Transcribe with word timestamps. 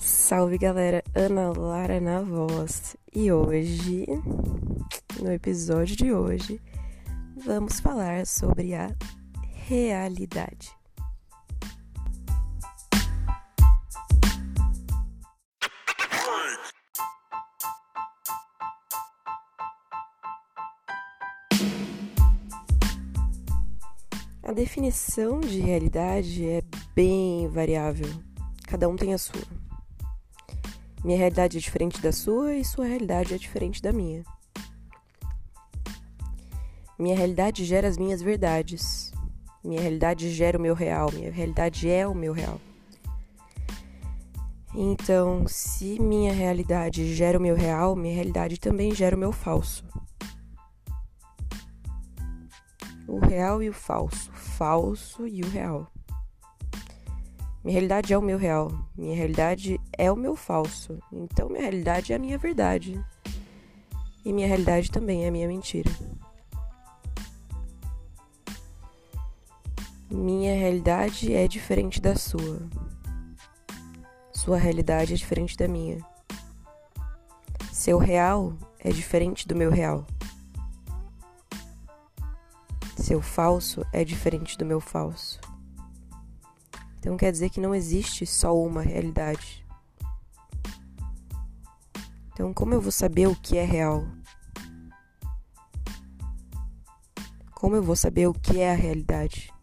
Salve 0.00 0.58
galera, 0.58 1.04
Ana 1.14 1.52
Lara 1.56 2.00
na 2.00 2.20
voz. 2.20 2.96
E 3.14 3.30
hoje, 3.30 4.06
no 5.22 5.32
episódio 5.32 5.96
de 5.96 6.12
hoje, 6.12 6.60
vamos 7.36 7.80
falar 7.80 8.26
sobre 8.26 8.74
a 8.74 8.94
realidade. 9.68 10.74
A 24.42 24.52
definição 24.52 25.40
de 25.40 25.60
realidade 25.60 26.46
é 26.46 26.62
bem 26.94 27.48
variável, 27.48 28.08
cada 28.66 28.88
um 28.88 28.96
tem 28.96 29.12
a 29.12 29.18
sua. 29.18 29.42
Minha 31.04 31.18
realidade 31.18 31.58
é 31.58 31.60
diferente 31.60 32.00
da 32.00 32.12
sua 32.12 32.54
e 32.54 32.64
sua 32.64 32.86
realidade 32.86 33.34
é 33.34 33.38
diferente 33.38 33.82
da 33.82 33.92
minha. 33.92 34.24
Minha 36.98 37.16
realidade 37.16 37.64
gera 37.64 37.86
as 37.86 37.98
minhas 37.98 38.22
verdades. 38.22 39.12
Minha 39.62 39.80
realidade 39.80 40.30
gera 40.30 40.56
o 40.56 40.60
meu 40.60 40.74
real. 40.74 41.10
Minha 41.12 41.30
realidade 41.30 41.88
é 41.90 42.06
o 42.06 42.14
meu 42.14 42.32
real. 42.32 42.60
Então, 44.74 45.46
se 45.46 46.00
minha 46.00 46.32
realidade 46.32 47.14
gera 47.14 47.38
o 47.38 47.40
meu 47.40 47.54
real, 47.54 47.96
minha 47.96 48.14
realidade 48.14 48.58
também 48.58 48.94
gera 48.94 49.16
o 49.16 49.18
meu 49.18 49.32
falso. 49.32 49.84
O 53.08 53.18
real 53.18 53.62
e 53.62 53.68
o 53.68 53.72
falso. 53.72 54.30
Falso 54.32 55.26
e 55.26 55.42
o 55.42 55.48
real. 55.48 55.90
Minha 57.64 57.74
realidade 57.74 58.12
é 58.12 58.18
o 58.18 58.22
meu 58.22 58.38
real. 58.38 58.70
Minha 58.96 59.16
realidade 59.16 59.80
é 59.96 60.10
o 60.12 60.16
meu 60.16 60.36
falso. 60.36 60.98
Então, 61.12 61.48
minha 61.48 61.62
realidade 61.62 62.12
é 62.12 62.16
a 62.16 62.18
minha 62.18 62.38
verdade. 62.38 63.02
E 64.24 64.32
minha 64.32 64.46
realidade 64.46 64.90
também 64.90 65.24
é 65.24 65.28
a 65.28 65.32
minha 65.32 65.48
mentira. 65.48 65.90
Minha 70.10 70.54
realidade 70.54 71.34
é 71.34 71.48
diferente 71.48 72.00
da 72.00 72.14
sua. 72.14 72.60
Sua 74.32 74.56
realidade 74.56 75.14
é 75.14 75.16
diferente 75.16 75.56
da 75.56 75.66
minha. 75.66 75.98
Seu 77.72 77.98
real 77.98 78.56
é 78.78 78.90
diferente 78.90 79.48
do 79.48 79.56
meu 79.56 79.70
real. 79.70 80.06
Seu 82.96 83.20
falso 83.20 83.84
é 83.92 84.04
diferente 84.04 84.56
do 84.56 84.64
meu 84.64 84.80
falso. 84.80 85.40
Então 86.98 87.16
quer 87.16 87.32
dizer 87.32 87.50
que 87.50 87.60
não 87.60 87.74
existe 87.74 88.24
só 88.24 88.56
uma 88.56 88.82
realidade. 88.82 89.66
Então, 92.32 92.54
como 92.54 92.74
eu 92.74 92.80
vou 92.80 92.92
saber 92.92 93.26
o 93.26 93.34
que 93.34 93.56
é 93.56 93.64
real? 93.64 94.06
Como 97.54 97.74
eu 97.74 97.82
vou 97.82 97.96
saber 97.96 98.28
o 98.28 98.34
que 98.34 98.60
é 98.60 98.72
a 98.72 98.76
realidade? 98.76 99.55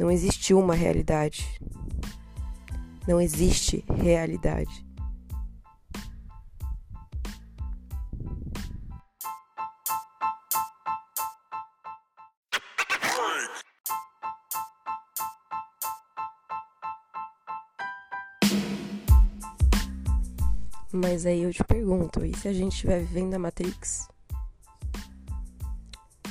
Não 0.00 0.10
existe 0.10 0.54
uma 0.54 0.74
realidade. 0.74 1.60
Não 3.06 3.20
existe 3.20 3.84
realidade. 3.86 4.82
Mas 20.90 21.26
aí 21.26 21.42
eu 21.42 21.52
te 21.52 21.62
pergunto, 21.62 22.24
e 22.24 22.34
se 22.34 22.48
a 22.48 22.54
gente 22.54 22.72
estiver 22.72 23.00
vivendo 23.00 23.34
a 23.34 23.38
Matrix? 23.38 24.08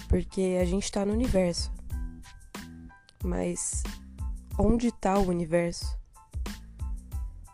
Porque 0.07 0.57
a 0.59 0.65
gente 0.65 0.85
está 0.85 1.05
no 1.05 1.13
universo. 1.13 1.78
Mas 3.23 3.83
onde 4.57 4.87
está 4.87 5.17
o 5.17 5.27
universo? 5.27 5.97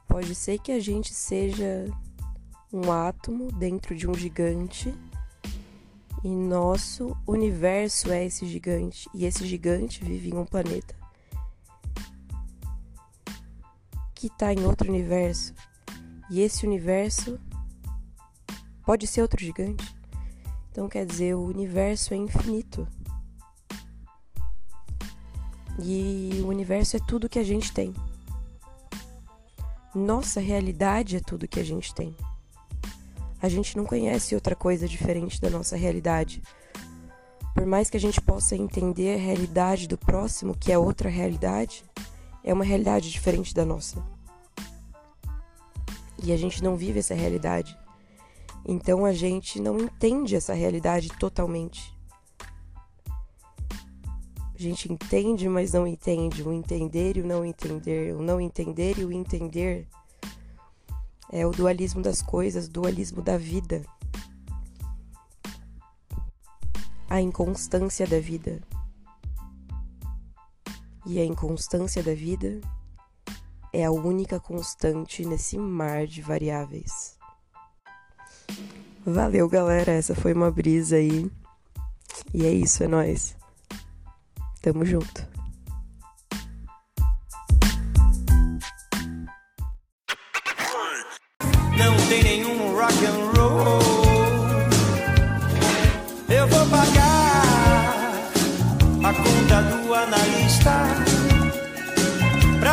Pode 0.07 0.35
ser 0.35 0.59
que 0.59 0.71
a 0.71 0.79
gente 0.79 1.13
seja 1.13 1.85
um 2.71 2.91
átomo 2.91 3.51
dentro 3.51 3.95
de 3.95 4.07
um 4.07 4.13
gigante 4.13 4.93
e 6.23 6.27
nosso 6.27 7.15
universo 7.27 8.11
é 8.11 8.25
esse 8.25 8.47
gigante 8.47 9.09
e 9.13 9.25
esse 9.25 9.45
gigante 9.45 10.03
vive 10.03 10.29
em 10.29 10.37
um 10.37 10.45
planeta 10.45 10.95
que 14.13 14.27
está 14.27 14.51
em 14.51 14.65
outro 14.65 14.89
universo 14.89 15.53
e 16.29 16.41
esse 16.41 16.65
universo 16.65 17.39
pode 18.83 19.05
ser 19.05 19.21
outro 19.21 19.43
gigante. 19.43 19.95
Então 20.71 20.89
quer 20.89 21.05
dizer, 21.05 21.35
o 21.35 21.45
universo 21.45 22.13
é 22.13 22.17
infinito. 22.17 22.87
E 25.79 26.41
o 26.43 26.47
universo 26.47 26.97
é 26.97 26.99
tudo 26.99 27.29
que 27.29 27.39
a 27.39 27.43
gente 27.43 27.71
tem. 27.73 27.93
Nossa 29.93 30.39
realidade 30.39 31.15
é 31.15 31.19
tudo 31.19 31.47
que 31.47 31.59
a 31.59 31.63
gente 31.63 31.93
tem. 31.93 32.15
A 33.41 33.49
gente 33.49 33.77
não 33.77 33.85
conhece 33.85 34.35
outra 34.35 34.55
coisa 34.55 34.87
diferente 34.87 35.39
da 35.39 35.49
nossa 35.49 35.75
realidade. 35.75 36.41
Por 37.53 37.65
mais 37.65 37.89
que 37.89 37.97
a 37.97 37.99
gente 37.99 38.19
possa 38.19 38.55
entender 38.55 39.15
a 39.15 39.21
realidade 39.21 39.87
do 39.87 39.97
próximo, 39.97 40.55
que 40.57 40.71
é 40.71 40.77
outra 40.77 41.09
realidade, 41.09 41.83
é 42.43 42.53
uma 42.53 42.65
realidade 42.65 43.09
diferente 43.11 43.53
da 43.53 43.65
nossa 43.65 44.03
e 46.25 46.31
a 46.31 46.37
gente 46.37 46.63
não 46.63 46.75
vive 46.75 46.99
essa 46.99 47.13
realidade. 47.13 47.77
Então 48.65 49.05
a 49.05 49.13
gente 49.13 49.61
não 49.61 49.79
entende 49.79 50.35
essa 50.35 50.53
realidade 50.53 51.09
totalmente. 51.19 51.94
A 54.57 54.61
gente 54.61 54.91
entende, 54.91 55.49
mas 55.49 55.73
não 55.73 55.85
entende. 55.85 56.41
O 56.41 56.53
entender 56.53 57.17
e 57.17 57.21
o 57.21 57.27
não 57.27 57.43
entender. 57.43 58.15
O 58.15 58.21
não 58.21 58.39
entender 58.39 58.97
e 58.97 59.03
o 59.03 59.11
entender 59.11 59.85
é 61.29 61.45
o 61.45 61.51
dualismo 61.51 62.01
das 62.01 62.21
coisas, 62.21 62.69
dualismo 62.69 63.21
da 63.21 63.37
vida. 63.37 63.81
A 67.09 67.19
inconstância 67.19 68.07
da 68.07 68.19
vida. 68.19 68.61
E 71.05 71.19
a 71.19 71.25
inconstância 71.25 72.01
da 72.01 72.15
vida 72.15 72.61
é 73.73 73.83
a 73.83 73.91
única 73.91 74.39
constante 74.39 75.25
nesse 75.25 75.57
mar 75.57 76.07
de 76.07 76.21
variáveis. 76.21 77.17
Valeu, 79.05 79.49
galera. 79.49 79.91
Essa 79.91 80.15
foi 80.15 80.33
uma 80.33 80.49
brisa 80.49 80.95
aí. 80.95 81.29
E 82.33 82.45
é 82.45 82.51
isso, 82.51 82.83
é 82.83 82.87
nós. 82.87 83.35
Tamo 84.65 84.83
junto. 84.83 85.21
Não 91.77 91.95
tem 92.09 92.23
nenhum 92.23 92.75
rock 92.75 93.05
and 93.05 93.37
roll. 93.37 93.79
Eu 96.29 96.47
vou 96.47 96.65
pagar 96.65 98.11
a 99.03 99.13
conta 99.13 99.61
do 99.61 99.93
analista 99.93 101.15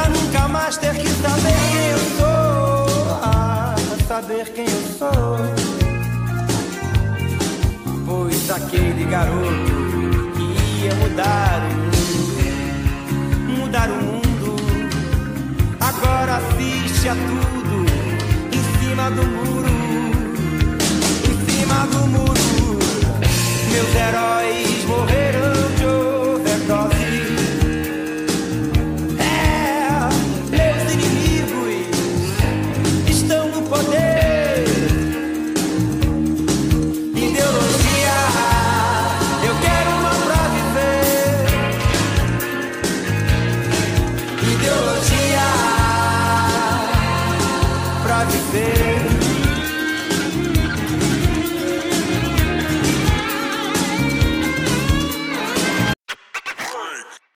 nunca 0.09 0.49
mais 0.49 0.79
ter 0.79 0.95
que 0.95 1.09
saber 1.09 1.53
quem 1.73 1.87
eu 1.91 1.99
sou. 2.17 3.21
Ah, 3.23 3.75
saber 4.09 4.51
quem 4.55 4.65
eu 4.65 4.83
sou. 4.99 5.37
Pois 8.07 8.51
aquele 8.51 9.05
garoto 9.05 9.83
que 10.37 10.85
ia 10.85 10.95
mudar 10.97 11.61
o 11.79 11.82
agora 16.23 16.37
assiste 16.37 17.09
a 17.09 17.15
tudo 17.15 17.85
em 18.53 18.63
cima 18.79 19.11
do 19.11 19.25
muro, 19.27 19.69
em 21.29 21.51
cima 21.51 21.87
do 21.87 22.07
muro. 22.07 22.79
Meus 23.73 23.95
heróis 23.97 24.42
viver. 48.25 48.92